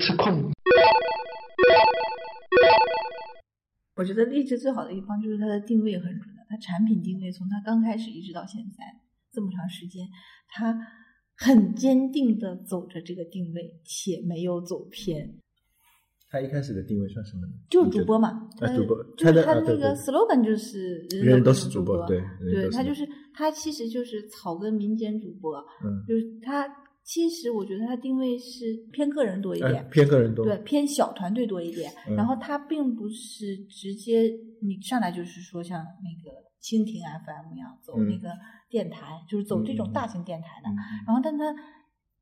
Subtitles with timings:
[0.00, 0.50] 吃空。
[3.96, 8.82] 我觉得励志最好的一方就是它的定位很准的，它产品定位从它刚开始一直到现在
[9.30, 10.08] 这么长时间，
[10.48, 10.74] 它
[11.36, 15.34] 很坚定的走着这个定位，且没有走偏。
[16.30, 17.52] 他一开始的定位算什么呢？
[17.68, 18.28] 就是主播嘛，
[18.60, 22.22] 啊，主播，就是他的那个 slogan 就是人人都是主播，对，
[22.52, 26.68] 对他就是他其实就是草根民间主播，嗯，就是他
[27.10, 34.30] 其实我觉得他定位是偏个人多一点，偏个人多，对，偏小团队多一点，然后他并不是直接
[34.62, 36.30] 你上来就是说像那个
[36.62, 38.30] 蜻蜓 FM 一样走那个
[38.68, 40.68] 电台，就是走这种大型电台的，
[41.04, 41.52] 然后但他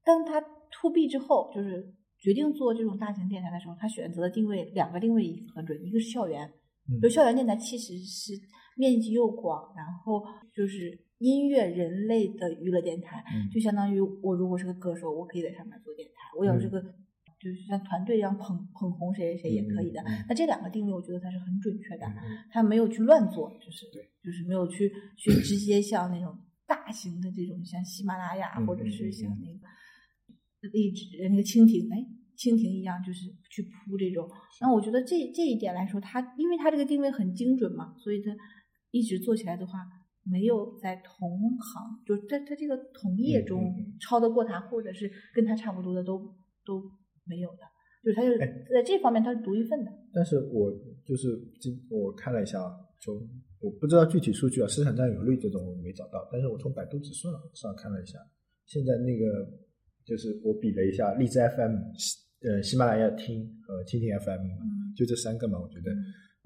[0.02, 1.94] 当他 to B 之后就是。
[2.20, 6.52] 决定做这种大型电台的时候，他选择的定位两个定位很准，一个是校园，
[7.00, 8.32] 就校园电台其实是
[8.76, 16.80] 面积又广，然后就是音乐人类的娱乐电台，就相当于我如果是个歌手，我可以在上面做电台，我要是个
[17.40, 20.02] 就是像团队一样捧捧红谁谁谁也可以的。
[20.28, 22.06] 那这两个定位，我觉得它是很准确的，
[22.50, 23.86] 它没有去乱做，就是
[24.22, 29.60] 就是没有去去直接像那种大型的这种像喜马拉雅或者是像那个。
[30.72, 32.04] 荔枝那个蜻蜓，哎，
[32.36, 34.28] 蜻蜓一样，就是去铺这种。
[34.60, 38.36] 那我觉得这这一点来说，它因为它这个定位很精准嘛，所以它
[38.90, 39.78] 一直做起来的话，
[40.30, 46.18] 没有在同行，就在它这个同业中超得过它，或者是跟他差不多的都
[46.64, 46.82] 都
[47.24, 47.58] 没有的。
[48.04, 49.92] 就是他就是在这方面他是独一份的。
[50.12, 50.70] 但是我
[51.04, 52.58] 就是今我看了一下，
[53.00, 53.14] 从
[53.60, 58.18] 我不知道具体数据啊，市场占有率这种我没找到，但是我从百度指数上看了一下，
[58.66, 59.48] 现在那个。
[60.08, 61.76] 就是我比了一下荔枝 FM、
[62.40, 64.40] 呃喜马拉雅听和蜻蜓 FM，
[64.96, 65.60] 就这三个嘛。
[65.60, 65.94] 我觉得我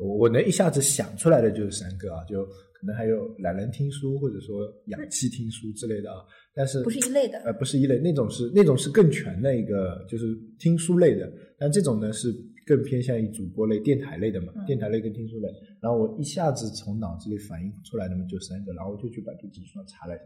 [0.07, 6.19] 我能一下子想出来的就是三个啊，就可能还有懒人听书或者说氧气听书之类的啊。
[6.55, 11.33] 但是不是一类的，呃，不是一类，那种是那种是更全的一个，就是听书类的。
[11.59, 12.31] 但这种呢是
[12.67, 15.49] 更偏向于主播类、电台类的嘛，电台类跟听书类。
[15.81, 20.25] 然后我一下子从脑子里反应出来的嘛就三个，然后我就去百度指数上查了一下。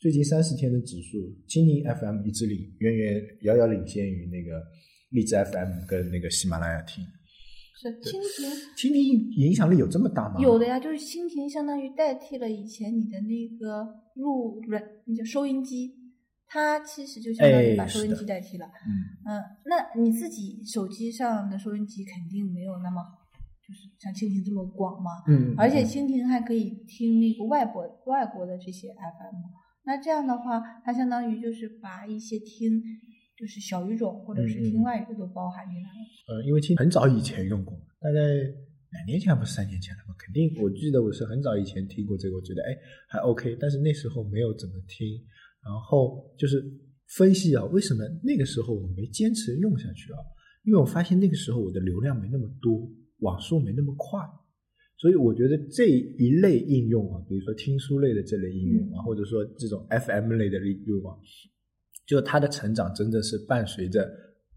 [0.00, 1.18] 最近三十天的指数，
[1.48, 4.60] 蜻蜓 FM 一直领，远远遥遥领先于那个
[5.10, 7.04] 荔枝 FM 跟那个喜马拉雅听。
[7.80, 10.34] 是蜻蜓，蜻蜓影响力有这么大吗？
[10.40, 15.94] 有的呀，就是蜻蜓相当于代替了以前你的那个录不是那叫收音机，
[16.48, 18.66] 它其实就相当于把收音机代替了。
[18.66, 23.00] 嗯嗯，那你自己手机上的收音机肯定没有那么
[23.64, 25.22] 就是像蜻蜓这么广嘛。
[25.28, 29.36] 嗯，而且蜻蜓还可以听那个外国外国的这些 FM。
[29.84, 32.82] 那这样的话，它相当于就是把一些听，
[33.38, 36.00] 就是小语种或者是听外语的都包含进来了。
[36.28, 40.14] 呃，因为听很早以前用过，大概两年前还不是三年前了嘛？
[40.18, 42.76] 肯定，我记得我是很早以前听过这个，我觉得哎
[43.08, 45.06] 还 OK，但是那时候没有怎么听。
[45.62, 46.64] 然后就是
[47.16, 50.18] 分析啊，为什么那个时候我没坚持用下去啊？
[50.64, 54.18] 因为我发现那个时候我的流量没那么多，网速没那么快。
[54.96, 61.14] 所以我觉得这一类应用啊，比如说听书类的这类应用啊，或者说这种 FM 类的应用啊，
[62.08, 64.10] 就它的成长真的是伴随着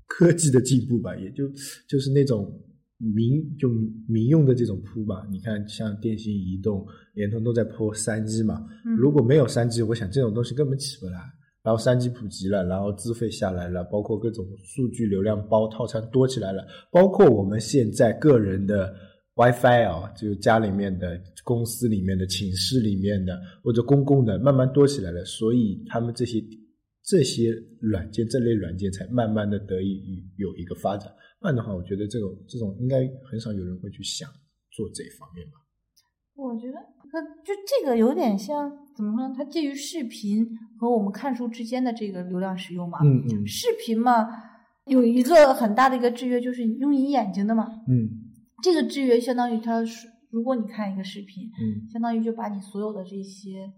[0.07, 1.47] 科技的进步吧，也就
[1.87, 2.51] 就是那种
[2.97, 3.69] 民就
[4.07, 5.27] 民用的这种铺吧。
[5.29, 8.65] 你看，像电信、移动、联通都在铺三 G 嘛，
[8.97, 11.19] 如果没有三 G，我想这种东西根本起不来。
[11.61, 18.91] 然后三 G 普及了，然后资费下来了，包括各种数据流量包套餐多起来了，包括我们现在个人的。
[19.33, 26.37] WiFi 啊，就家里面的、公司里面的、寝室里面的或者公共的，慢慢多起来了，所以他们这些
[27.03, 31.11] 这些软件、这类软件才慢慢的得以有一个发展。
[31.39, 34.29] 不然的话，我觉得这种这种应该很少有人会去想
[34.71, 35.53] 做这方面吧。
[36.35, 36.77] 我觉得，
[37.11, 39.33] 那就这个有点像怎么说呢？
[39.35, 40.47] 它介于视频
[40.79, 42.99] 和我们看书之间的这个流量使用嘛。
[43.03, 43.45] 嗯嗯。
[43.45, 44.27] 视频嘛，
[44.85, 47.83] 有一个很大的一个制约，就是用你眼睛的嘛。
[47.87, 48.09] 嗯。
[48.63, 49.83] 这个制约相当于它，
[50.29, 53.71] 如果你看一个视频，嗯，相当于就把你所有的这些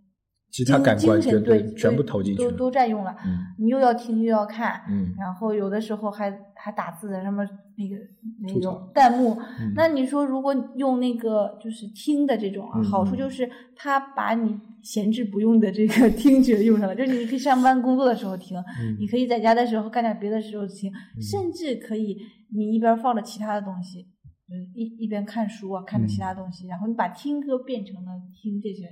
[0.54, 3.12] 其他感官全对全部投进去，都都占用了。
[3.26, 7.44] 嗯，你又要听又要看，嗯，然后有的时候还还打字在上面
[7.76, 7.96] 那个
[8.44, 9.36] 那种弹幕。
[9.76, 18.56] 那你说如果用那个就是听的这种啊，好处就是它把你闲置不用的这个 听觉用上了，就是你可以上班工作的时候听，
[19.00, 22.16] 你可以在家的时候干点别的时候听，甚至可以
[22.56, 24.08] 你一边放着其他的东西。
[24.76, 28.84] 一一边看书啊，看着其他东西，然后你把听歌变成了听这些，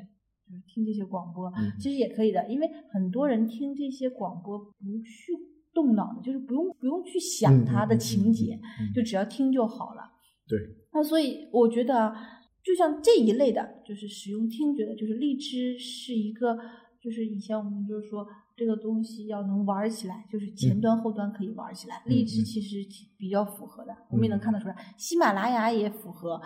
[0.52, 1.50] 就是听这些广播，
[1.80, 2.46] 其实也可以的。
[2.50, 5.32] 因为很多人听这些广播不去
[5.74, 8.60] 动脑的，就是不用不用去想它的情节，
[8.94, 10.02] 就只要听就好了。
[10.48, 10.60] 对。
[10.94, 12.14] 那所以我觉得，
[12.62, 16.58] 就像这一类的，就是使用听觉的，就是荔枝是一个，
[17.02, 18.28] 就是以前我们就是说
[18.58, 22.04] 这个东西要能玩起来，就是前端后端可以玩起来。
[22.06, 22.86] 荔枝其实
[23.18, 24.76] 比较符合的，我们也能看得出来。
[24.98, 26.42] 喜马拉雅也符合，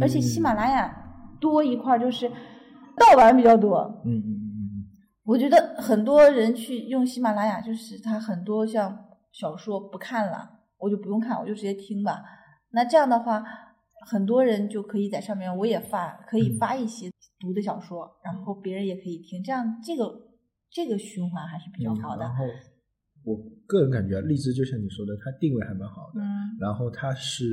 [0.00, 2.30] 而且喜马拉雅多一块就是
[2.96, 4.02] 盗版比较多。
[4.04, 4.84] 嗯嗯嗯嗯，
[5.24, 12.22] 我觉得很多人去用喜马拉雅，就是他很多像小说不看了，我就不用看，我就直接听吧。
[12.70, 13.42] 那这样的话。
[14.06, 20.10] 很多人就可以在上面，我也发，可以发一些读的小说，然后别人也可以听，这样这个
[20.70, 22.22] 这个循环还是比较好的。
[22.22, 22.46] 然后
[23.24, 23.36] 我
[23.66, 26.18] 个人感觉，荔枝就像你说的，它定位还蛮好的。
[26.18, 26.24] 嗯。
[26.58, 27.44] 然后它是，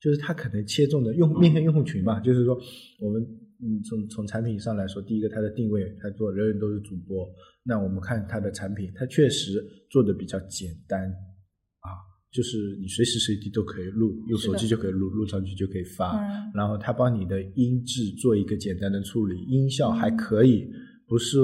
[0.00, 2.58] 就是它可能切中的用面向用户群吧，就是说
[2.98, 3.22] 我们
[3.62, 7.28] 嗯从从产品上来说，第一个它的定位，它做人人都是主播，
[7.62, 11.88] 那我们看它的产品，它确实做的比较简单啊。
[12.32, 16.16] 就是你随时随地都可以录，用手机就可以录，录上去就可以发。
[16.54, 20.70] 然后它帮你的音质做一个简单的处理，音效还可以，
[21.08, 21.38] 不是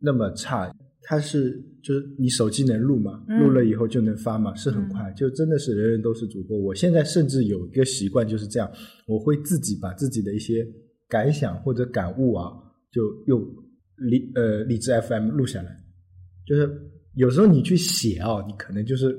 [0.00, 0.72] 那么差。
[1.02, 6.56] 它是就是你手机能录嘛，录了以后就能发嘛，是很快，就真的是人人都是主播。
[6.56, 8.70] 我现在甚至有一个习惯就是这样，
[9.06, 10.64] 我会自己把自己的一些
[11.08, 12.52] 感想或者感悟啊，
[12.92, 13.40] 就用
[13.96, 15.76] 理呃理智 FM 录下来。
[16.46, 16.70] 就是
[17.14, 19.18] 有时候你去写啊，你可能就是。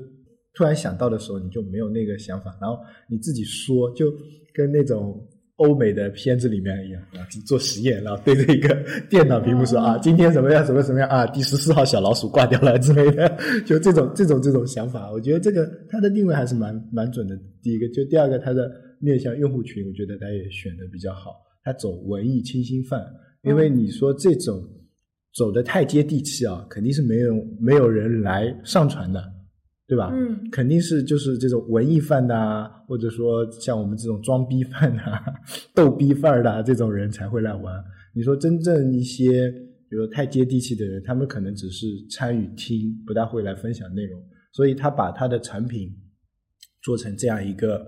[0.52, 2.76] 突然想到的时候，你就没有那个想法，然后
[3.08, 4.12] 你自己说，就
[4.52, 5.24] 跟那种
[5.56, 8.76] 欧美的片子里面一样啊，做实验，然后对着一个
[9.08, 13.28] 电脑屏幕说啊，今天怎么样，怎么怎么样啊，第十四号小老鼠挂掉了之类的，
[13.64, 17.38] 就这种这种这种想法，我觉得这个它的定位还是蛮蛮准的。
[17.62, 21.30] 第一个，就第二个，它的面向用户群，我觉得它也选的比较好，
[21.62, 23.04] 它走文艺清新范，
[23.42, 24.62] 因为你说这种
[25.34, 29.22] 走的太接地气啊，肯定是没有没有人来上传的。
[29.86, 30.08] 对吧？
[30.14, 35.02] 嗯，肯定是就是这种文艺范的啊，或者说像我们这种装逼范的、
[35.74, 37.74] 逗逼范儿的这种人才会来玩。
[38.14, 39.50] 你说真正一些，
[39.88, 44.22] 比如太接地气的人，他们可能只是参与听，不大会来分享内容。
[44.52, 45.92] 所以他把他的产品
[46.84, 47.84] 做成这样一个，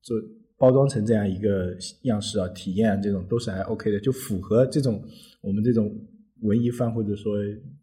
[0.00, 0.16] 做
[0.58, 5.02] 包装成这样一个样式啊，体验啊，这种都是还 OK 的，就符合这种
[5.40, 5.90] 我们这种
[6.42, 7.36] 文艺范或者说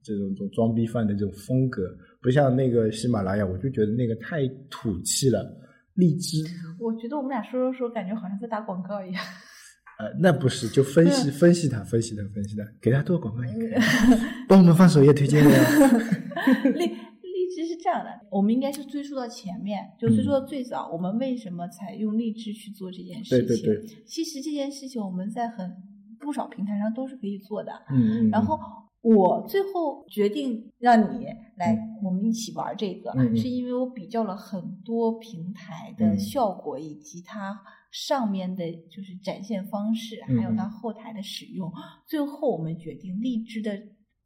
[0.04, 1.84] 这种种装逼范的这种风格。
[2.22, 5.58] 不像那个喜马拉雅，我就觉得那个太土气了。
[5.96, 6.38] 荔枝，
[6.80, 9.22] 我觉得我们俩说说说，感觉好像在打广告一样。
[10.00, 13.72] 呃，那不是，就分析分析它，分析它，分析它，给他做广告也可以，
[14.48, 15.64] 帮我们放首页推荐的呀。
[16.74, 16.96] 荔
[17.82, 23.48] 这样的，我们应该是追溯到前面，就追溯到最早，我们为什么采用荔枝去做这件事情？
[23.48, 24.04] 对对对。
[24.06, 25.76] 其实这件事情我们在很
[26.20, 27.72] 不少平台上都是可以做的。
[27.90, 28.30] 嗯嗯。
[28.30, 28.58] 然后。
[29.04, 31.26] 我最后决定让你
[31.58, 37.60] 来，我们一起玩这个，是因为我比较了很多平台的效果，以及它
[37.92, 41.74] 上面的就是展现方式，还有它后台的使用。
[42.06, 43.76] 最后我们决定荔枝的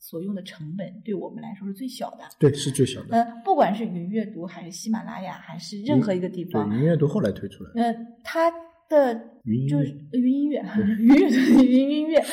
[0.07, 2.19] 所用的成本对我们来说是最小的。
[2.37, 3.17] 对，是最小的。
[3.17, 6.69] 呃，不管是云阅读还是喜马拉雅，还是任何一个地方。
[6.77, 7.81] 云阅读后来推出来。
[7.81, 7.91] 呃，
[8.23, 8.51] 它
[8.87, 9.15] 的
[9.67, 10.61] 就是云音乐，
[10.99, 12.23] 云阅读，云音乐。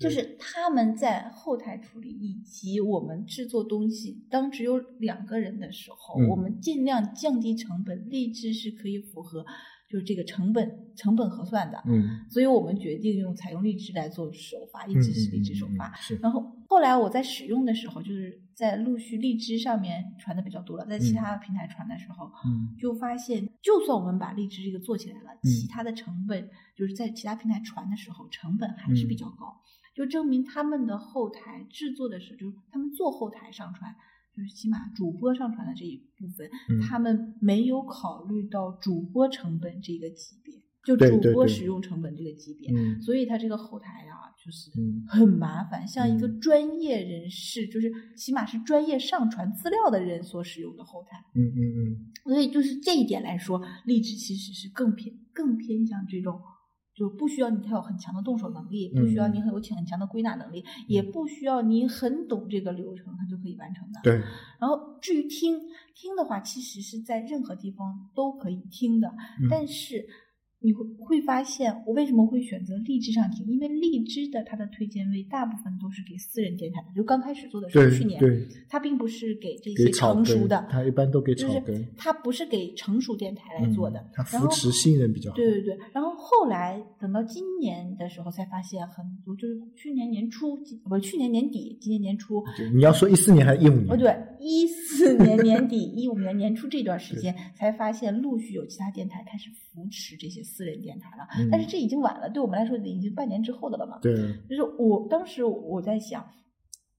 [0.00, 9.44] 就是他们在后台处理以及我们制作东西，当只有两个人的时候，我们尽量降低成本，立志是可以符合
[9.88, 11.82] 就是这个成本成本核算的。
[11.86, 15.94] 嗯，所以我们决定用采用荔枝来做首发，一直是荔枝首发。
[15.96, 16.16] 是。
[16.16, 29.60] 然后后来我在使用的时候，就是在陆续荔枝上面传的比较多了，在其他平台传的时候，嗯，就发现就算我们把荔枝这个做起来了，其他的成本就是在其他平台传的时候成本还是比较高。
[29.94, 33.92] 就证明他们的后台制作的时候，就是他们做后台上传，
[34.38, 36.48] 就是起码主播上传的这一部分，
[36.88, 40.54] 他们没有考虑到主播成本这个级别，
[40.84, 44.70] 就主播使用成本这个级别，所以他这个后台啊，就是
[45.08, 51.18] 很麻烦，像一个专业人士，就是起码是专业上传资料的人所使用的后台。
[51.34, 52.32] 嗯嗯嗯。
[52.32, 56.40] 所以就是这一点来说，荔枝其实是更偏更偏向这种。
[56.98, 64.00] 就不需要你太有很强的动手能力，不需要你很有很强的归纳能力，也不需要你很懂这个流程，它就可以完成的。
[64.02, 64.20] 对。
[64.58, 65.60] 然后至于听
[65.94, 69.14] 听的话，其实是在任何地方都可以听的，
[69.48, 70.08] 但是。
[70.60, 73.46] 你会会发现，我为什么会选择荔枝上听？
[73.46, 78.20] 因为荔枝的它的推荐位大部分都是给私人电台的，就刚开始做的时候，去年，
[78.68, 85.36] 它并不是给这些成熟的，它一般都给草根，它不是给成熟电台来做的，它扶持新人比较好。
[85.36, 90.56] 对对对，然后后来等到今年的时候才发现很多，就是去年年初，
[90.88, 92.42] 不是去年年底，今年年初。
[92.74, 93.92] 你要说一四年还是一五年？
[93.92, 100.38] 哦，对，一四年年底， 一五年年初这段时间才发现，陆续有其他电台开始扶持这些。
[100.48, 103.98] 私人电台了，但是这已经晚了，对我们来说已经半年之后的了嘛。
[104.00, 104.14] 对，
[104.48, 106.26] 就是我当时我在想，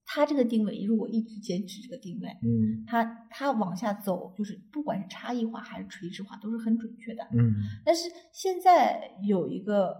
[0.06, 7.24] 它这个定位如果一直坚持这个定位，嗯它它往下走，就是不管是差异化还是垂直化，都是很准确的。
[7.32, 7.52] 嗯
[7.84, 9.94] 但是现在有一个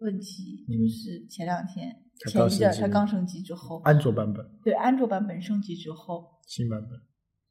[0.00, 0.76] 问题，嗯。
[0.78, 6.90] 就是前两天它前一阵它刚升级之后，安卓版本、对安卓版本升级之后新版本，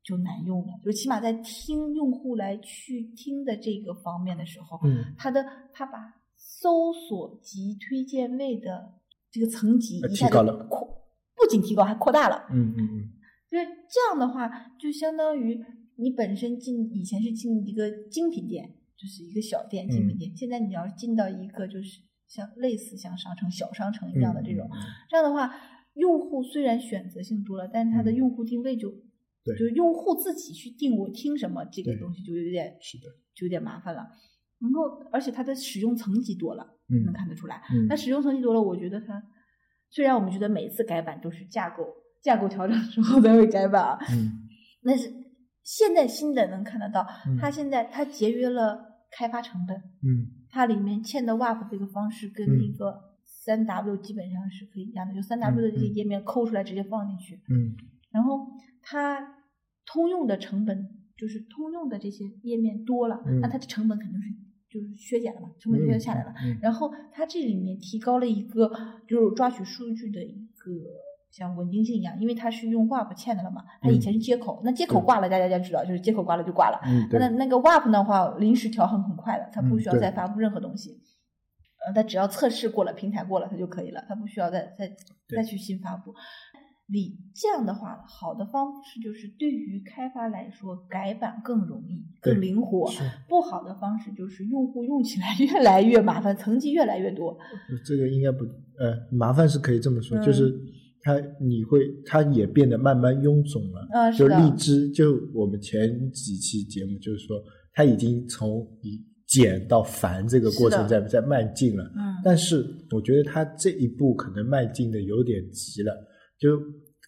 [0.04, 5.98] 就难用了，就起码在听用户来去听的这个方面的时候，嗯，它的它把
[6.36, 8.94] 搜索及推荐位的
[9.32, 10.68] 这个层级呃一下子提高了。
[10.68, 10.88] 扩，
[11.36, 12.48] 不仅提高还扩大了。
[12.52, 13.10] 嗯嗯嗯。
[13.50, 15.60] 就是这样的话，就相当于
[15.96, 20.20] 你本身进以前是进一个精品店，就是一个小店精品嗯。
[20.20, 24.70] 店，现在你要进到一个就是像类似像商城、小商城一样的这种，
[25.10, 25.52] 这样的话，
[25.96, 28.16] 用户虽然选择性多了，但是它的嗯。
[28.16, 28.90] 用户定位就，
[29.44, 29.58] 对。
[29.58, 33.06] 就是用户自己去定我听什么，这个东西就有点是的，
[33.36, 34.08] 就有点麻烦了。
[34.60, 37.04] 然后，而且它的使用层级多了，嗯。
[37.04, 37.64] 能看得出来。
[37.74, 37.88] 嗯。
[37.88, 39.24] 那使用层级多了，我觉得它
[39.90, 41.84] 虽然我们觉得每一次改版都是架构
[42.22, 44.48] 架构调整之后才会改版啊，嗯。
[44.84, 45.12] 但是
[45.64, 47.38] 现在新的能看得到，嗯。
[47.40, 50.28] 它现在它节约了开发成本，嗯。
[50.50, 55.96] 它里面嵌的 WAP 这个方式跟嗯那个三 W 基本上是可以一样的，就三 W 的这些嗯。
[55.96, 57.76] 页面抠出来直接放进去，嗯。
[58.12, 58.48] 然后
[58.82, 59.36] 它
[59.86, 60.88] 通用的成本
[61.18, 64.30] 就是通用的这些页面多了，嗯那它的成本肯定是
[64.70, 66.34] 就是削减了嘛，成本削减下来了。
[66.44, 66.58] 嗯。
[66.62, 68.72] 然后它这里面提高了一个
[69.08, 70.72] 就是抓取数据的一个
[71.32, 76.80] 像稳定性一样，因为它是用 WAP 嵌的了嘛，它以前是接口，那接口挂了，大家就知道，就是接口挂了就挂了。
[76.86, 81.00] 嗯，那，那个 WAP 的话，临时调很很快的，它不需要再发布任何东西。
[81.86, 84.92] 呃，它只要测试过了，平台过了，它就可以了，它不需要再再
[85.36, 86.14] 再去新发布。
[86.92, 92.90] 你这样的话，好的方式就是对于开发来说，改版更容易、更灵活。
[93.28, 97.38] 不好的方式就是用户用起来 越来越麻烦，层级越来越多。
[97.86, 100.52] 这个应该不呃麻烦是可以这么说，嗯就是
[101.02, 103.88] 它你会它也变得慢慢臃肿了。
[103.94, 107.42] 嗯，就荔枝，就我们前几期节目就是说，
[107.74, 111.84] 它已经从一简到繁这个过程在在迈进了。
[111.96, 115.94] 嗯，但是我觉得它这一步可能迈进的有点急了，
[116.40, 116.60] 就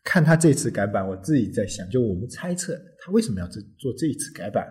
[0.04, 4.68] 看它这次改版，我自己在想，就我们猜测它为什么要这做这一次改版。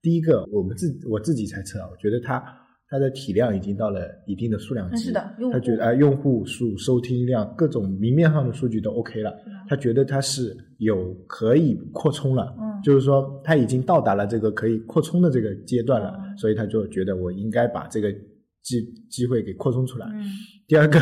[0.00, 2.42] 第一个，我们自我自己猜测啊，我觉得它
[2.92, 9.34] 它的体量已经到了一定的数量级，嗯是的他觉得啊、用户数、收听量各种明面上的数据都 OK 了，
[9.66, 18.12] 他觉得它是有可以扩充了，嗯就是说他已经到达了这个可以扩充的这个阶段了，嗯所以他就觉得我应该把这个
[18.60, 20.06] 机机会给扩充出来。
[20.12, 20.22] 嗯
[20.68, 20.98] 第二个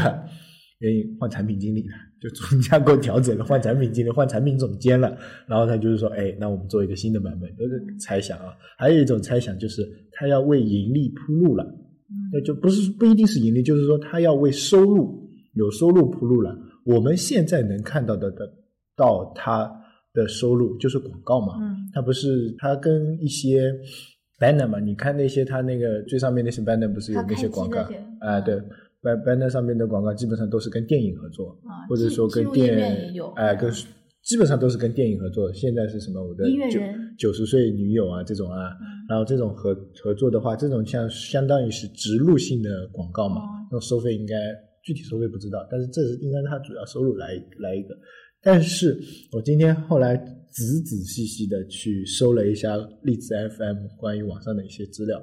[0.79, 8.53] 原因换产品经理了，就主架构调整了，换产品经理，换产品总监了，然后他就是说，哎，那我们做一个新的版本，这是猜想啊。
[8.77, 11.65] 还有一种猜想就是他要为盈利铺路了。
[12.33, 16.57] 那嗯就不是不一定是盈利，就是说他要为收入有收入铺路了。
[16.85, 18.53] 我们现在能看到的的
[18.97, 19.71] 到他
[20.13, 23.73] 的收入就是广告嘛，嗯他不是他跟一些
[24.39, 27.81] banner 嘛，你看那些他那个最上面那些 banner 不是有那些广告
[28.19, 28.61] 啊、对
[29.03, 33.71] 嗯，ban banner 上面的广告基本上都是跟电影合作，啊，或者说跟电哎、跟
[34.23, 35.53] 基本上都是跟电影合作。
[35.53, 36.23] 现在是什么？
[36.23, 36.81] 我的音乐九
[37.19, 44.35] 九十岁女友啊这种啊，嗯然后这种合合作的话，这种像相当于是植入性的广告嘛哦，那种收费应该
[44.85, 47.29] 具体收费不知道，但是这是应该是它主要收入来
[47.59, 47.97] 来一个。
[48.43, 48.99] 但是
[49.33, 55.21] 我今天后来仔仔细细的去搜了一下荔枝 FM 关于网上的一些资料，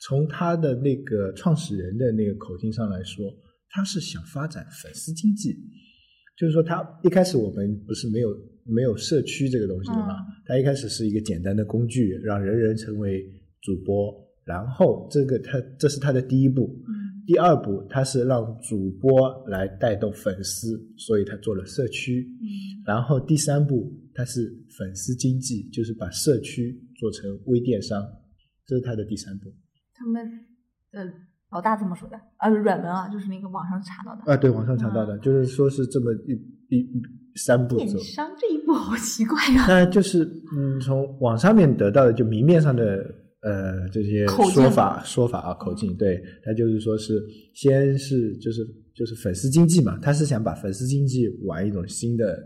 [0.00, 3.30] 从他的那个创始人的那个口径上来说，
[3.68, 5.54] 他是想发展粉丝经济，
[6.38, 10.26] 就是说他一开始我们不是没有没有社区这个东西的嘛，嗯。
[10.46, 13.22] 他一开始是一个简单的工具，让人人成为
[13.60, 14.12] 主播，
[14.44, 16.94] 然后这个他这是他的第一步，嗯。
[17.26, 22.48] 第二步他是让主播来带动粉丝，所以他做了社区，嗯。
[22.86, 28.02] 然后第三步他是粉丝经济，就是把社区做成微电商，
[28.66, 29.52] 这是他的第三步。
[30.00, 30.26] 他们
[30.90, 31.12] 的
[31.52, 34.32] 老大这么说的，啊，软文啊，就是那个网上查到的。
[34.32, 36.32] 啊，对，网上查到的，就是说是这么一
[36.74, 37.02] 一一
[37.36, 37.86] 三步电。
[37.98, 40.24] 商这一步好奇怪呀、 那就是
[40.56, 43.04] 嗯，从网上面得到的就明面上的
[43.42, 47.22] 呃这些说法说法啊口径，对，他就是说是
[47.54, 52.38] 先是就是就是粉丝经济嘛，他是想把粉丝经济玩一种新的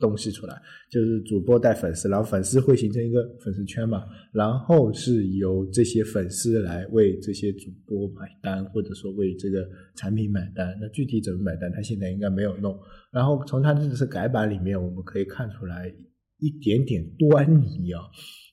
[0.00, 4.02] 东西出来，就是主播带粉丝，然后粉丝会形成一个粉丝圈嘛，
[4.32, 9.64] 然后是由这些粉丝来为这些主播买单，或者说为这个
[9.94, 10.76] 产品买单。
[10.80, 12.76] 那具体怎么买单，他现在应该没有弄。
[13.12, 15.92] 然后从他这次改版里面，我们可以看出来
[16.38, 18.00] 一点点端倪啊，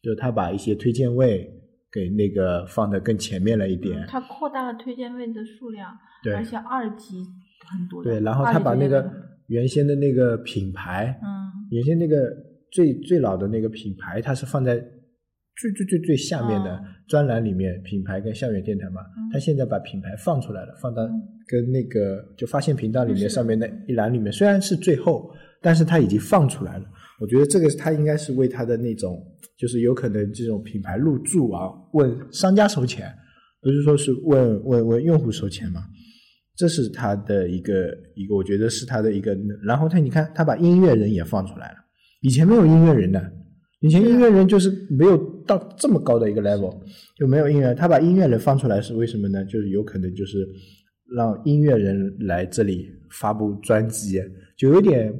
[0.03, 1.49] 就是他把一些推荐位
[1.91, 7.23] 给那个放的更前面了一点，它扩大了推荐位的数量，对而且二级
[7.69, 8.03] 很多。
[8.03, 9.09] 对，然后他把那个
[9.47, 11.27] 原先的那个品牌，嗯
[11.71, 12.33] 原先那个
[12.71, 14.75] 最最老的那个品牌，它是放在
[15.59, 19.01] 最最最最下面的哦专栏里面，品牌跟校园电台嘛。
[19.01, 25.29] 嗯它现在把品牌放出来了，放到嗯跟那个就发现频道里面上面那一栏里面，虽然是最后，
[25.61, 26.85] 但是它已经放出来了。
[27.19, 29.21] 我觉得这个它应该是为它的那种，
[29.57, 33.11] 就是有可能这种品牌入驻啊，问商家收钱，
[33.61, 35.81] 不是说是问问问用户收钱嘛？
[36.57, 39.37] 这是他的一个一个，我觉得是他的一个。
[39.63, 41.75] 然后他你看，他把音乐人也放出来了，
[42.21, 43.31] 以前没有音乐人的，
[43.81, 46.75] 以前音乐人就是没有到这么高的一个 level，
[47.15, 47.75] 就没有音乐。
[47.75, 49.45] 他把音乐人放出来是为什么呢？
[49.45, 50.47] 就是有可能就是
[51.15, 54.19] 让音乐人来这里发布专辑，
[54.57, 55.13] 就有点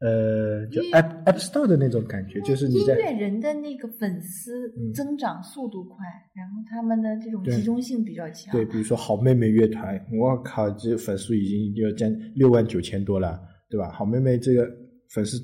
[0.00, 5.96] 呃，就 App App Store 的那种感觉，就是你在音乐人的那个粉丝嗯增长速度快，
[6.34, 8.50] 然后他们的这种集中性比较强。
[8.50, 13.38] 对，比如说好妹妹乐团，我靠，这粉丝已经要将六万九千多了，
[13.68, 13.90] 对吧？
[13.90, 14.66] 好妹妹这个
[15.10, 15.38] 粉丝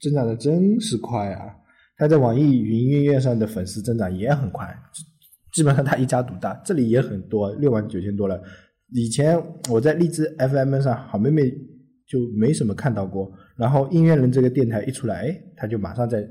[0.00, 1.54] 增长的真是快啊！
[1.96, 5.04] 她在网易云音乐上的粉丝增长也很快，基
[5.52, 8.42] 基本上她一家独大，这里也很多，六万九千多了。
[8.92, 9.40] 以前
[9.70, 11.48] 我在荔枝 FM 上，好妹妹
[12.08, 16.26] 就没什么看到过，然后音乐人这个电台一出来，哎，她就马上在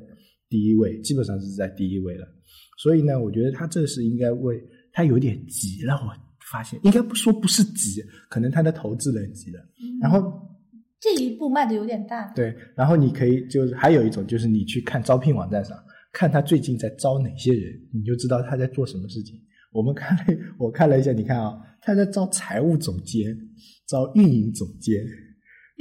[0.50, 2.28] 第一位，基本上是在第一位了。
[2.82, 4.60] 所以呢，我觉得他这是应该为
[4.92, 5.94] 他有点急了。
[5.94, 6.12] 我
[6.52, 9.60] 发现应该不说不是急，可能他的投资人急了。
[9.60, 10.20] 嗯然后
[11.00, 12.26] 这一步迈的有点大。
[12.34, 15.78] 对，然后你可以就是还有一种就是你去看招聘网站上
[16.12, 19.40] 看他最近在招哪些人，你就知道他在做什么事情。
[19.72, 20.24] 我们看了，
[20.58, 23.38] 我看了一下，你看啊，他在招财务总监，
[23.88, 25.06] 招运营总监。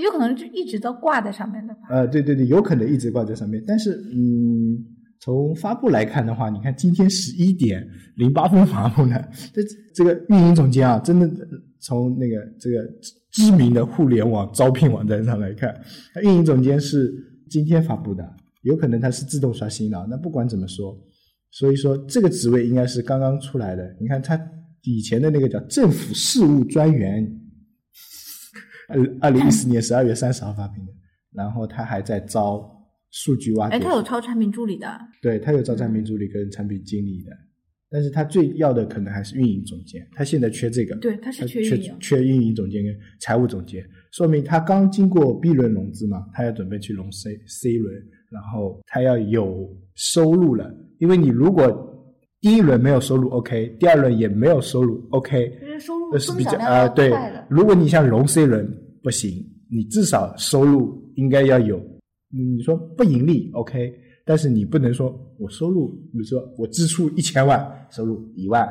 [0.04, 1.80] 有可能就一直都挂在上面的吧。
[1.90, 4.78] 呃，对对对，有可能一直挂在上面，但是嗯，
[5.20, 7.86] 从发布来看的话，你看今天十一点
[8.16, 9.62] 零八分发布的，这
[9.94, 11.28] 这个运营总监啊，真的
[11.80, 12.78] 从那个这个
[13.32, 15.74] 知名的互联网招聘网站上来看，
[16.22, 17.12] 运营总监是
[17.50, 18.24] 今天发布的，
[18.62, 20.06] 有可能他是自动刷新的。
[20.08, 20.96] 那不管怎么说，
[21.50, 23.96] 所以说这个职位应该是刚刚出来的。
[24.00, 24.38] 你看他
[24.82, 27.28] 以前的那个叫政府事务专员，
[28.88, 30.92] 二二零一四年十二月三十号发布的，
[31.32, 32.68] 然后他还在招
[33.10, 34.86] 数据挖掘哎，他有招产品助理的。
[35.22, 37.30] 对他有招产品助理跟产品经理的，
[37.90, 47.94] 但是他最要的可能还是运营总监，他现在缺这个，对他是他缺运营缺运营总监跟财务总监，说明他刚经过 B 轮融资嘛，他要准备去融 C C 轮，
[48.30, 51.97] 然后他要有收入了，因为你如果
[52.40, 57.12] 第一轮没有收入，OK，第二轮也没有收入，OK，就是收入这是比较啊对。。
[57.48, 58.68] 如果你像融 C 轮
[59.02, 61.80] 不行，你至少收入应该要有。
[62.30, 63.92] 你说不盈利 OK，
[64.24, 68.68] 但是你不能说我收入，比如说我支出一千万，收入一万，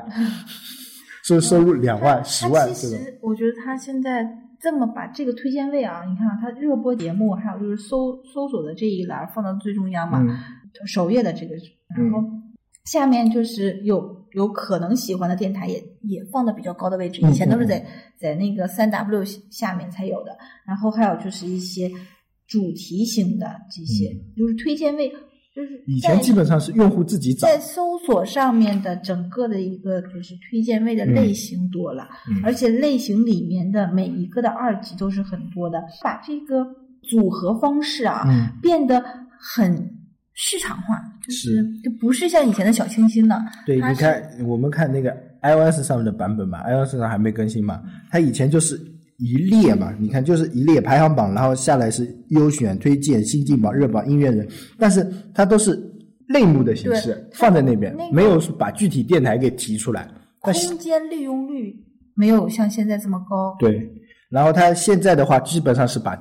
[1.26, 2.98] 收收入两万、十万这种。
[2.98, 4.26] 实我觉得他现在
[4.62, 10.38] 这么把这个推荐位啊，你看啊，他热播节目，还有就是搜搜索的这一栏放到最中央嘛，嗯
[10.86, 11.56] 首页的这个，
[11.98, 12.24] 然后
[12.91, 17.86] 下面就是有有可能喜欢的电台也也放的比较高的位置，嗯以前都是在
[18.19, 21.91] 在那个三 W 下面才有的，然后还有就是一些
[22.47, 24.34] 主题型的这些，嗯。
[24.38, 25.10] 就是推荐位，
[25.54, 32.41] 就是以前基本上是用户自己找，在搜索上面的整个的一个就是推荐位的类型多了，嗯。
[32.43, 36.65] 而且类型里面的每一个的二级都是很多的，把这个
[37.04, 38.47] 组合方式啊、嗯。
[38.62, 39.04] 变得
[39.39, 39.97] 很
[40.39, 40.95] 市场化，
[41.26, 43.43] 就是是就不是像以前的小清新了。
[43.65, 48.80] 对，你看我们看那个 iOS 上面的版本嘛，iOS 上还没更新嘛，它以前就是
[49.17, 54.47] 一列嘛，你看就是一列排行榜，然后下来是优选、推荐、新进榜、热榜、音乐人，
[54.78, 55.76] 但是它都是
[56.28, 60.08] 类目的形式放在那边，那个没有说把具体电台给提出来。
[60.39, 61.76] 空间利用率
[62.13, 63.56] 没有像现在这么高。
[63.60, 63.91] 对，
[64.30, 66.15] 然后它现在的话，基本上是把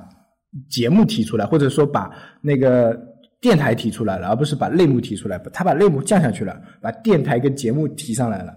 [0.71, 2.09] 节目提出来，或者说把
[2.41, 2.99] 那个
[3.39, 5.37] 电台提出来了，而不是把类目提出来。
[5.53, 8.53] 他把类目降下去了，把电台跟节目提上来了。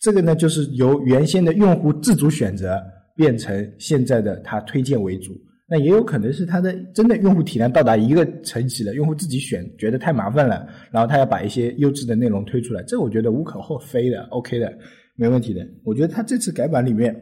[0.00, 2.80] 这个呢，就是由原先的用户自主选择
[3.16, 5.32] 变成现在的他推荐为主。
[5.70, 14.72] 那也有可能是他的真的用户体量到达一个层级了，用户自己选觉得太麻烦了，然后他要把一些优质的内容推出来，这我觉得无可厚非的，OK 的，
[15.14, 15.66] 没问题的。
[15.84, 17.14] 我觉得他这次改版里面，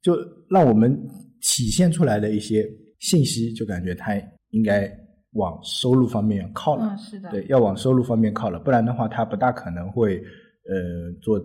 [0.00, 0.16] 就
[0.48, 0.96] 让我们
[1.40, 2.64] 体现出来的一些
[3.00, 4.14] 信息，就感觉他
[4.50, 4.86] 应该
[5.32, 6.86] 往收入方面靠了。
[6.86, 11.38] 嗯，是的，对，要往收入方面靠了，不然的话，他不大可能会呃做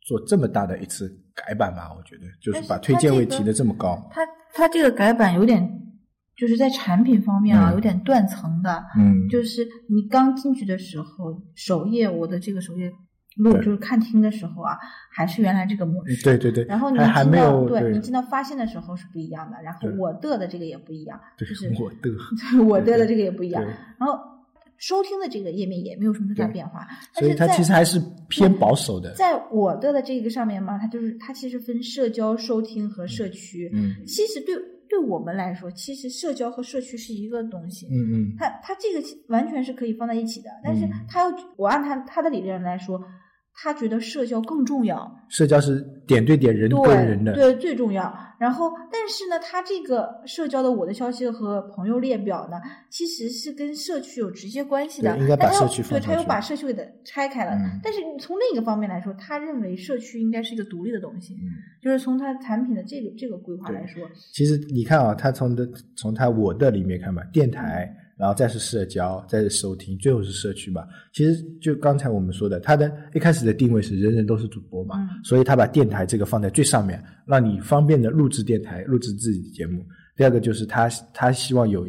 [0.00, 1.90] 做这么大的一次改版吧？
[1.96, 3.96] 我觉得，就是把推荐位提的这么高。
[4.10, 4.20] 它
[4.52, 5.62] 它这个改版有点，
[6.36, 8.84] 就是在产品方面啊，嗯有点断层的。
[8.98, 12.92] 嗯，就是你刚进去的时候，首页我的这个首页
[13.36, 14.76] 录就是看听的时候啊，
[15.10, 16.22] 还是原来这个模式。
[16.22, 16.64] 对对对。
[16.64, 23.62] 然后你还没有对你进到发现的时候是不一样的，然后我的的这个也不一样，就是我 的我的的这个也不一样。
[23.98, 24.18] 然后
[24.78, 29.14] 收听的这个页面也没有什么太大变化，所以它其实还是偏保守的。
[29.14, 33.70] 在我的的这个上面嘛，它就是它其实分社交、收听和社区。
[33.72, 34.54] 嗯，其实对。
[34.92, 37.86] 对我们来说，其实社交和社区是一个东西。
[37.86, 43.02] 嗯嗯，它它这个完全是可以放在一起的，但是它要我按它它的理论来说。
[43.54, 48.12] 他觉得社交更重要，社交是点对点人对人的，对最重要。
[48.38, 52.56] 然后，但是呢，他这个社交的我的消息和朋友列表呢，
[52.90, 55.16] 其实是跟社区有直接关系的。
[55.18, 57.52] 应该把社区对他又把社区给它拆开了。
[57.82, 61.36] 但是从另一个方面来说，他认为社区应该是一个独立的东西，
[61.80, 64.02] 就是从他产品的这个这个规划来说。
[64.32, 67.96] 其实你看啊，他从的从他我的里面看吧，电台。
[68.22, 70.86] 然后再是社交，再是收听，最后是社区嘛。
[71.12, 79.84] 其实就刚才我们说的，它的一开始的定位是人人都是主播嘛，所以他把电台这个放在最上面，让你方便的录制电台、录制自己的节目。
[80.16, 81.84] 第二个就是他他希望有，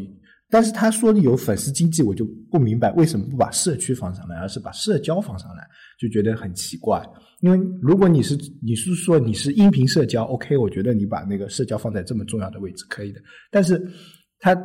[0.50, 5.64] 但是他说的有粉丝经济，我就不明白为什么不把社区放上来，而是把社交放上来，
[6.00, 7.00] 就觉得很奇怪。
[7.42, 13.80] 因为如果你是你是说你是音频社交，OK，我觉得你把那个社交放在这么重要的位置可以的，但是
[14.40, 14.58] 他。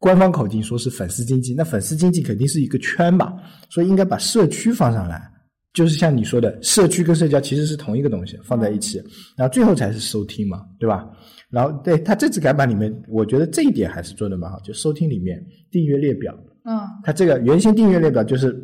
[0.00, 3.36] 官方口径说是粉丝经济，那粉丝经济肯定是一个圈吧，
[3.68, 5.30] 所以应该把社区放上来，
[5.74, 8.96] 就是像你说的，社区跟社交其实是同一个东西，放在一起，
[9.36, 11.06] 然后最后才是收听嘛，对吧？
[11.50, 16.32] 然后对他这次改版里面，我觉得这一点还是做的蛮好，就收听里面订阅列表，
[16.64, 18.58] 嗯，它这个原先订阅列表就是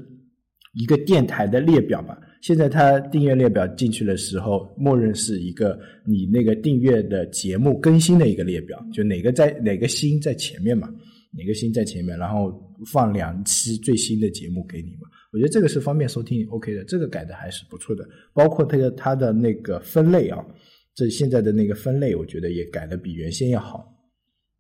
[0.73, 10.89] 一个电台的列表嘛，现在它订阅列表进去的时候，默认是一个你那个订阅的节目更新的一个列表，就哪个在哪个新在前面嘛。
[11.37, 15.01] 哪个星在前面，然后放两期最新的节目给你们，
[15.33, 18.09] 我觉得这个是方便收听，OK 的，这个改的还是不错的。
[18.33, 20.45] 包括它的它的那个分类啊，
[20.95, 23.93] 这现在的那个分类，我觉得也改的比原先要好。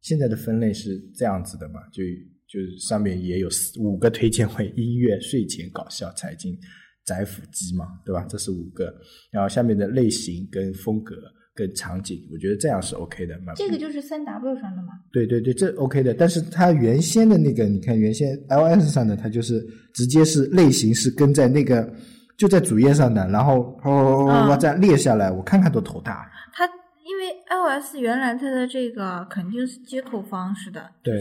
[0.02, 2.02] 现在的分类是这样子的嘛，就
[2.46, 6.56] 就上面也有四五个推荐为音乐、睡前、搞笑、财经、
[7.04, 8.24] 宅腐机嘛，对吧？
[8.28, 8.94] 这是五个，
[9.30, 11.16] 然后下面的类型跟风格。
[11.56, 13.34] 跟场景，我觉得这样是 OK 的。
[13.56, 14.92] 这个就是三 W 上的吗？
[15.10, 16.12] 对对对，这 OK 的。
[16.12, 21.90] 但是它原先的那个，你看原先 iOS 上的，它就是直接是类型是跟在那个
[22.36, 26.30] 就在主页上的，然后哦这样列下来，我看看都头大。
[26.52, 31.18] 它因为 iOS 原来它的这个肯定是接口方式的，对，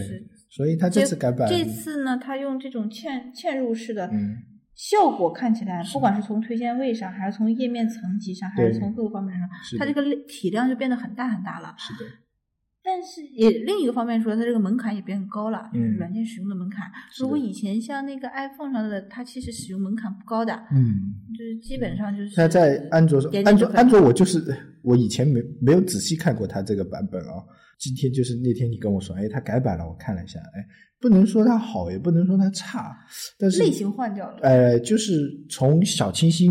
[0.49, 4.11] 所以它这次改版，这次呢，它用这种嵌嵌入式的。
[4.75, 11.73] 效果看起来，不管是从推荐位上，还是从页面层级上，还是从各个方面上，它这个体量就变得很大很大了。
[11.77, 12.09] 是的。
[12.83, 16.85] 但是也另一个方面说，它这个门槛也变高了，就是，软件使用的门槛。
[17.17, 22.35] 如果以前像那个 iPhone 上的，它其实使用门槛不高的，嗯，就是基本上就是。
[22.35, 24.39] 它在安卓上，安卓安卓我就是
[24.83, 27.41] 我以前没没有仔细看过它这个版本啊。
[27.77, 30.65] 今天就是那天你跟我说，哎，它改版了，我看了一下，哎。
[30.97, 32.97] 不能说它好，也不能说它差，
[33.37, 34.37] 但是类型换掉了。
[34.41, 36.49] 呃，就是从小清新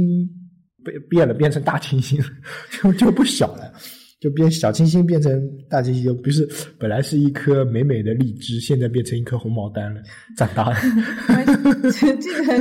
[0.85, 2.21] 变变了，变成大清新，
[2.71, 3.73] 就就不小了，
[4.21, 5.33] 就变小清新变成
[5.69, 10.01] 大清新，就不是本来是一颗美美的荔枝，现在变成一颗红毛丹了，
[10.37, 10.77] 长大了。
[11.91, 12.13] 这
[12.45, 12.55] 个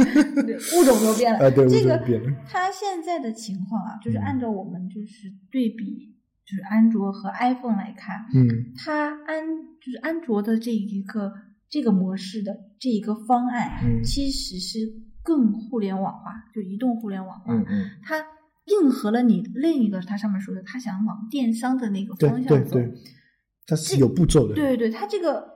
[0.80, 1.40] 物种都变了。
[1.46, 2.32] 啊，对，这个变了。
[2.48, 6.13] 它现在的情况啊，就是按照我们就是对比，
[6.46, 9.46] 就是安卓和 iPhone 来看，嗯，它安
[9.82, 11.34] 就是安卓的这一个。
[11.70, 14.78] 这个模式的这一个方案，嗯其实是
[15.24, 17.52] 更互联网化，就移动互联网化。
[17.52, 18.24] 嗯嗯，它
[18.66, 22.76] 应和了你另一个它上面说的，它想往电商的那个方向走。
[22.76, 22.94] 对对对，
[23.66, 24.54] 它是有步骤的。
[24.54, 25.50] 对对对，它这个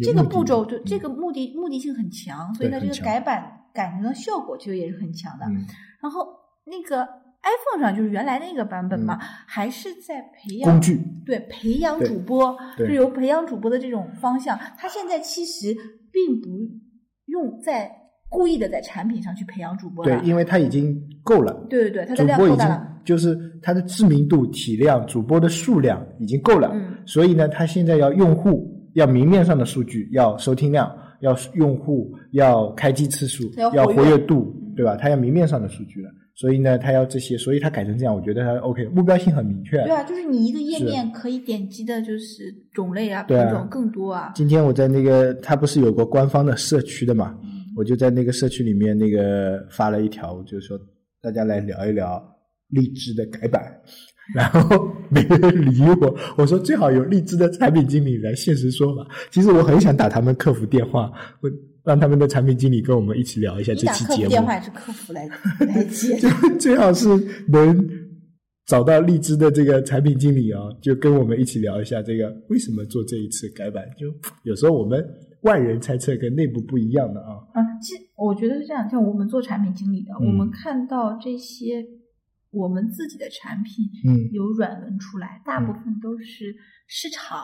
[0.00, 5.46] 这个步骤就这个目的目的性很强，所以它这个改版改成的效果其实也是很强的。
[6.00, 6.28] 然后
[6.64, 7.25] 那个。
[7.42, 14.58] iPhone 上就是原来那个版本嘛，还是在培养工具，对培养主播，是由培养主播的这种方向。
[14.76, 15.74] 它现在其实
[16.12, 16.48] 并不
[17.26, 17.90] 用在
[18.28, 21.52] 故意的在产品上去培养主播了，对，因为它已经够了。
[21.70, 26.70] 对对对，它的量够大了，就是它的知名度、体量、主播的数量已经够了。
[26.74, 34.96] 嗯，所以呢，它现在要用户要明面上的数据，要收听量，要用户要开机次数，要活跃度，对吧？
[34.96, 36.10] 它要明面上的数据了。
[36.38, 39.82] 所以呢，他要这些，所以他改成这样，我觉得他 OK，目标性很明确。
[39.84, 44.32] 对啊，就是你一个页面可以点击的，就是种类啊、品种更多啊。
[44.34, 47.34] 今天我在那个，他不是有个官方的社区的嘛？
[47.74, 50.78] 我就在那个社区里面那个发了一条，就是说
[51.22, 52.22] 大家来聊一聊
[52.68, 53.62] 荔枝的改版，
[54.34, 56.14] 然后没人理我。
[56.36, 59.06] 我说最好有荔枝的产品经理来现实说法。
[59.30, 61.50] 其实我很想打他们客服电话，我。
[61.86, 64.28] 让他们的产品经理跟我们一起聊一下这期节目。
[64.28, 65.24] 电话也是客服来
[65.60, 66.18] 来接，
[66.58, 67.06] 最好是
[67.48, 67.88] 能
[68.66, 73.84] 找到荔枝的这个产品经理啊，就跟我们一起聊一下这个为什么做这一次改版。
[73.96, 75.02] 就有时候我们
[75.42, 77.38] 外人猜测跟内部不一样的啊。
[77.54, 81.86] 啊，其实我觉得是这样，像我们做产品经理的，我们看到这些
[82.50, 86.52] 我们自己的产品，嗯，有软文出来，大部分都是
[86.88, 87.38] 市场。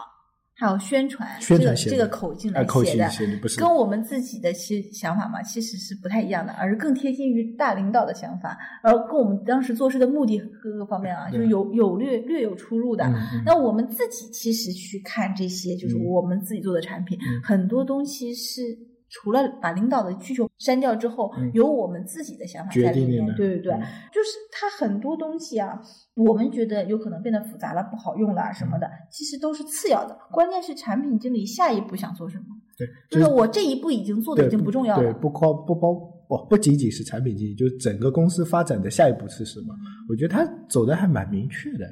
[0.63, 3.11] 还有宣传，这个这个口径来写的，
[3.59, 13.05] 跟我们自己的其想法嘛，其实是不太一样的，而是更贴近于大领导的想法，而跟我们当时做事的目的各个方面啊，就是有有略略有出入的。
[13.45, 18.92] 那我们自己其实去看这些，就是我们自己做的产品，很多东西是。
[19.13, 23.73] 除了把领导的需求删掉之后，有我们自己的想法在里面，对对对，
[24.11, 25.79] 就是它很多东西啊，
[26.15, 32.45] 我们觉得有可能变得复杂了、不好用了什么的，其实都是次要的，关键是产品经理下一步想做什么。
[32.79, 35.03] 对，就是我这一步已经做的已经不重要了。
[35.03, 35.93] 对，不包不包
[36.27, 39.75] 不不仅仅是产品经理，就是整个公司发展的下一步是什么？
[40.09, 41.87] 我觉得他走的还蛮明确的。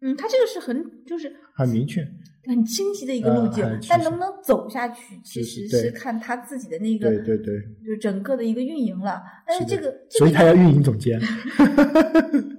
[0.00, 2.04] 嗯，他这个是很就是很明确。
[2.46, 9.22] 很清晰的一个路径，但能不能走下去，其实是看他自己的那个，对对对，就整个的一个运营了。
[9.46, 11.18] 但是这个，所以他要运营总监。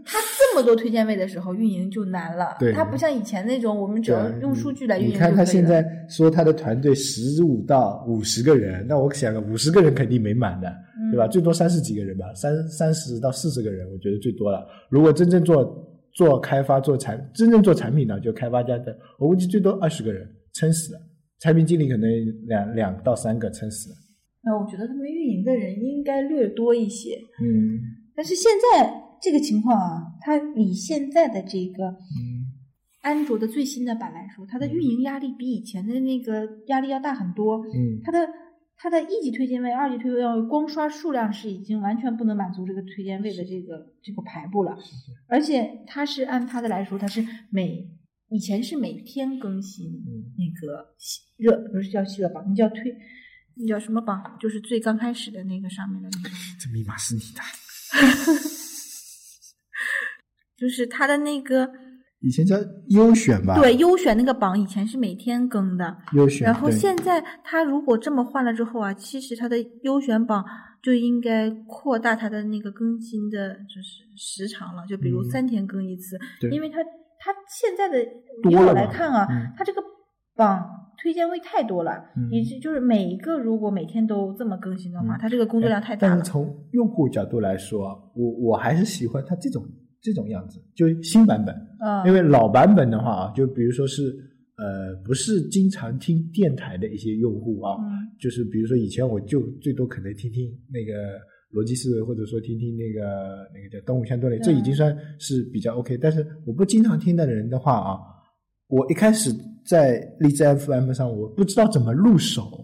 [0.08, 2.56] 他这么多推荐位的时候，运营就难了。
[2.60, 5.14] 对，他不像以前那种，我们只要用数据来运营。
[5.14, 10.72] 你看他现在说他的团队十五到五十个人，那我想五十个人肯定没满的，
[11.12, 11.28] 对吧？
[11.28, 14.66] 最多三十几个人吧，三三十到四十个人，我觉得最多了。
[14.90, 15.92] 如果真正做。
[16.16, 21.00] 做开发做产真正做产品的就开发家的，我估计最多二十个人撑死了，
[21.40, 22.10] 产品经理可能
[22.48, 23.96] 两两到三个撑死了。
[24.42, 27.16] 那我觉得他们运营的人应该略多一些。
[27.42, 27.78] 嗯，
[28.16, 31.96] 但是现在这个情况啊，它以现在的这个
[33.02, 37.58] 安卓的最新的版来说，它的运营压力比以前的那个压力要大很多。
[37.68, 38.20] 嗯，它的。
[38.78, 44.78] 它的一级推荐位、二级推荐位光刷数量是已经完全不能满足这个推荐位的这个这个排布了，
[45.28, 47.90] 而且它是按它的来说，它是每
[48.30, 50.04] 以前是每天更新
[50.38, 50.94] 那个
[51.38, 52.96] 热不是叫热榜，那叫推
[53.56, 54.38] 那叫什么榜？
[54.40, 56.30] 就是最刚开始的那个上面的那个。
[56.60, 57.42] 这密码是你的，
[60.58, 61.85] 就是它的那个。
[62.26, 62.56] 以前叫
[62.88, 66.44] 优选吧，对，优选那个榜以前是每天更的，优选。
[66.44, 70.44] 然后现在它如果这么换了之后啊，其实它的优选榜
[70.82, 74.84] 就应该扩大它的那个更新的，就是时长了。
[74.90, 76.18] 就比如三天更一次，
[76.52, 76.84] 因为它
[77.20, 78.04] 它现在的
[78.50, 79.80] 以我来看啊，它这个
[80.36, 80.68] 榜
[81.00, 81.92] 推荐位太多了，
[82.32, 86.16] 以及就是每一个如果每天都这么更新的话，它这个工作量太大了。
[86.16, 89.64] 但是从用户角度来说，我我还是喜欢它这种。
[90.06, 91.56] 这种样子，就新版本，
[92.06, 94.16] 因为老版本的话啊，就比如说是
[94.58, 97.76] 呃，不是经常听电台的一些用户啊，
[98.20, 101.20] 就是比如说以前我就最多可能听听那个
[101.52, 105.98] 逻辑思维，或者说听听那个那个叫东吴相对论，这已经算是比较 OK。
[105.98, 107.98] 但是我不经常听的人的话啊，
[108.68, 109.32] 我一开始
[109.66, 112.64] 在荔枝 FM 上，我不知道怎么入手，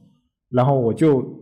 [0.50, 1.41] 然后我就。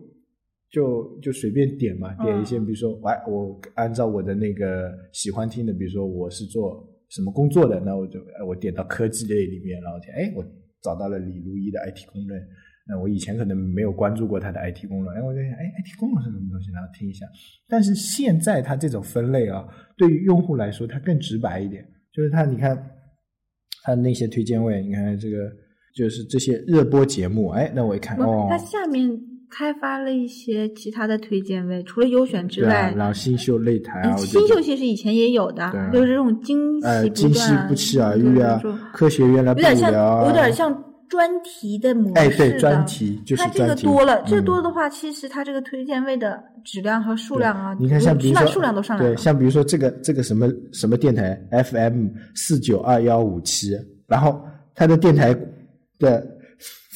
[0.72, 10.46] 就就随便点嘛，点一些，比如说，我我按照我的那个喜欢听的，比如说我是做什么工作的，那我就我点到科技类里面，然后听，哎，我
[10.84, 12.40] 找到了李如一的 IT 公论，
[12.88, 17.26] 那我以前可能没有关注过他的 IT 公论，哎，我就想，哎，IT 公论是什么东西，然后听一下。
[17.68, 22.78] 但是现在它这种分类啊，对于用户来说，它更直白一点，就是它，你看
[23.82, 25.52] 它那些推荐位，你看这个
[25.96, 29.29] 就是这些热播节目，哎，那我一看，哦，它下面。
[29.50, 38.62] 开发了一些其他的推荐位，除了优选之外，然后新秀擂台啊，新秀其实以前也有的，就是这种惊喜惊喜不期而遇啊，
[38.94, 39.92] 科学原来有点像
[40.26, 40.72] 有点像
[41.08, 53.72] 专题的模式哎，对，专题就是它这个多了，这多的话，其实它这个推荐位的质量和数量啊，你看像比如说数量都上来了，对，像比如说这个这个什么什么电台 FM 四九二幺五七，
[54.08, 54.40] 然后
[54.76, 55.36] 它的电台
[55.98, 56.39] 的。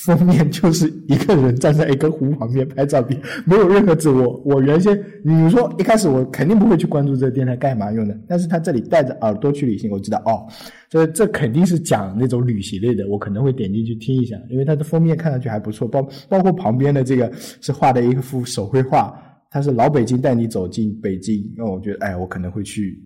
[0.06, 4.10] 封面就是一个人站在一个湖旁边拍照片，没有任何字。
[4.10, 10.46] 我 我原先，你说一开始我肯定不会去关注这个电台干嘛用的，但是他这里带着耳朵去旅行，我知道哦，
[10.90, 19.18] 这这肯定是讲那种旅行类的，我可能会点进去听一下，因为它的封面看上去还不错，包包括旁边的这个是画的一幅手绘画，
[19.50, 23.02] 它是老北京带你走进北京，那我觉得哎，我可能会去，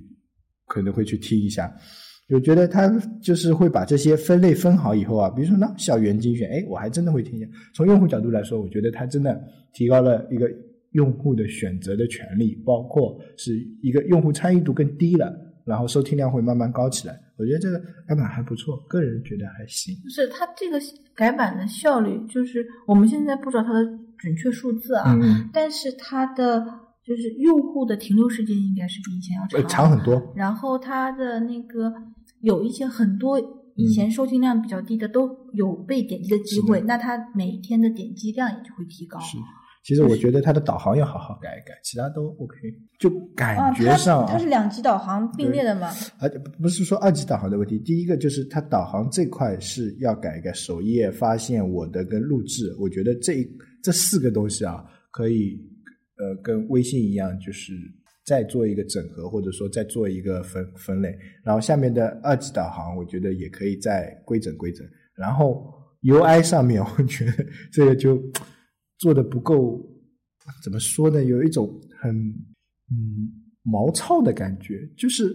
[0.65, 1.71] 可能会去听一下。
[2.29, 2.89] 我觉得他
[3.21, 7.47] 就是会把这些分类分好以后啊，比如说呢，校园精选，哎，我还真的会听一下。
[7.73, 10.49] 从用户角度来说，我觉得他真的提高了一个
[10.91, 17.17] 用户的选择的权利，包括是一个用户参与度更低了，然后收听量会慢慢高起来。
[17.37, 19.95] 我觉得这个改版还不错，个人觉得还行。
[20.03, 20.77] 就是它这个
[21.15, 23.85] 改版的效率，就是我们现在不知道它的
[24.17, 26.65] 准确数字啊，嗯但是它的
[27.05, 30.33] 就是用户的停留时间应该是比以前要呃长长很多。
[30.35, 31.93] 然后它的那个
[32.41, 33.39] 有一些很多
[33.75, 39.19] 以嗯前收听量比较低的都有被点击的机会，那它每天的点击量也就会提高。
[39.19, 39.37] 是，
[39.83, 42.55] 其实我觉得它的导航要好好改一改，其他都 OK。
[42.99, 45.89] 就啊，感觉上它它是两级导航并列的嘛？
[46.19, 53.47] 而且不是说二级导航的问题，第一个就是它导航这块是要改一改，首页发现我的跟录制，我觉得这
[53.83, 55.55] 这四个东西啊，可以
[56.17, 57.73] 呃跟微信一样，就是
[58.27, 61.17] 再做一个整合，或者说再做一个分分类。
[61.45, 64.85] 然后下面的二级导航，我觉得也可以再规整规整。
[65.15, 68.21] 然后 UI 上面， 我觉得这个就
[68.97, 69.81] 做的不够，
[70.61, 71.23] 怎么说呢？
[71.23, 71.67] 有一种
[72.01, 72.13] 很
[72.91, 73.31] 嗯
[73.63, 75.33] 毛糙的感觉，就是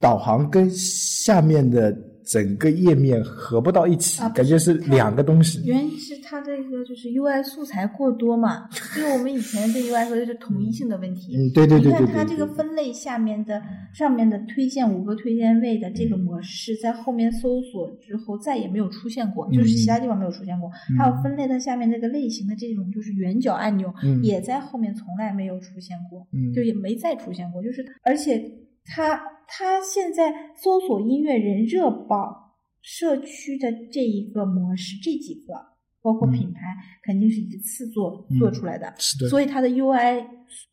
[0.00, 1.92] 导航跟下面的
[2.28, 5.62] 整个页面合不到一起，啊感觉是两个东西。
[5.64, 11.34] 原因是它这个就是 UI 素材过多嘛， 因为我们以前对 UI 说的是统一性的问题。
[11.36, 13.62] 嗯，对对对对你看它，这个分类下面的
[13.94, 20.68] 上面的推荐五个推荐位的这个模式，在后面搜索之后再也没有出现过，就是其他地方没有出现过。
[20.90, 27.62] 嗯还有分类它下面那个类型的这种就是圆角按钮，嗯也在后面从来没有出现过，嗯就也没再出现过。
[27.62, 28.42] 就是而且
[28.88, 35.54] 它它现在搜索音乐人热榜社区的这一个模式，这几个
[36.00, 36.60] 包括嗯品牌，
[37.02, 38.94] 肯定是一次做嗯做出来的。
[38.98, 40.24] 是的，所以它的 UI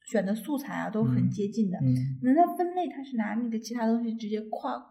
[0.10, 1.78] 选的素材啊都很嗯接近的。
[1.80, 4.82] 嗯那它分类它是拿那个其他东西直接框，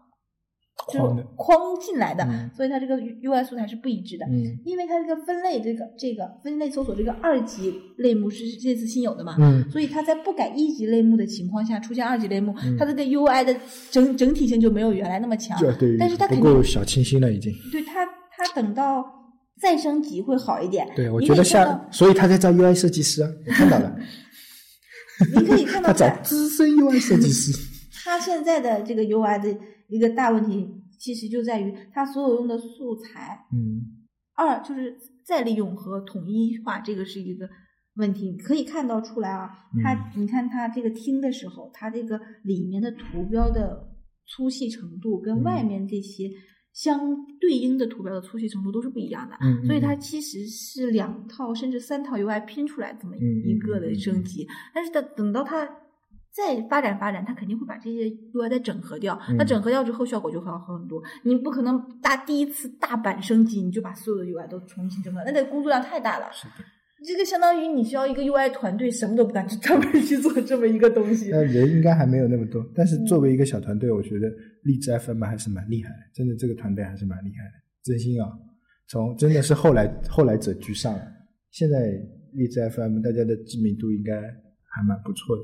[0.91, 0.99] 就
[1.35, 4.25] 框进来的，嗯所以它这个 UI 素材是不一致的。
[4.27, 13.55] 嗯因为它这个分类这个这个分类搜索这个二级类目是这次新有的嘛，嗯所以它在不改一级类目的情况下出现二级类目，嗯它这个 UI 的
[13.91, 15.57] 整整体性就没有原来那么强。
[15.59, 17.51] 这对，但是它不肯定够小清新了已经。
[17.71, 18.05] 对它
[18.37, 19.03] 它等到
[19.59, 20.87] 再升级会好一点。
[20.95, 23.95] 对，我觉得下所以他在招 UI 设计师啊，我看到了，
[25.33, 27.51] 你可以看到 他找资深 UI 设计师。
[28.03, 30.67] 他现在的这个 UI 的一个大问题，
[30.99, 33.81] 其实就在于它所有用的素材，嗯
[34.35, 37.47] 二就是再利用和统一化，这个是一个
[37.95, 38.31] 问题。
[38.31, 39.49] 你可以看到出来啊，
[39.81, 43.87] 它嗯你看它这个听的时候，它这个里面的图标的
[44.25, 46.29] 粗细程度跟外嗯面这些
[46.73, 46.99] 相
[47.39, 49.37] 对应的图标的粗细程度都是不一样的。
[49.39, 55.65] 嗯，所以它嗯其实是两套甚至三套 UI 拼出来这么嗯一个的升级，但是等等到它
[56.35, 59.17] 再发展发展，它肯定会把这些 UI 再整合掉。
[59.37, 61.01] 那嗯整合掉之后，效果就会好很多。
[61.23, 66.27] 你不可能大第一次大版升级，你就把所有的 UI 都重新整合，那这工作量太大了。
[66.33, 66.53] 是的。
[67.05, 71.29] 这个相当于你需要一个 UI 团队什么都不干，就专门去做这么一个东西。
[71.29, 74.27] 那人应该还没有那么多，但是嗯作为一个小团队，我觉得
[74.63, 77.51] 荔枝 FM 还是蛮厉害的，真的这个团队还是蛮厉害的，
[77.83, 78.27] 真心啊，
[78.87, 80.99] 从真的是后来后来者居上，
[81.51, 81.91] 现在
[82.33, 84.13] 荔枝 FM 大家的知名度应该
[84.63, 85.43] 还蛮不错的。